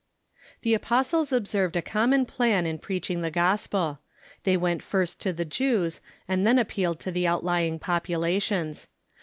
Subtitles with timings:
[0.63, 3.99] The apostles observed a common plan in preaching the gospel.
[4.45, 8.87] They Avent first to the Jcavs, and then appealed to the outlvino' populations.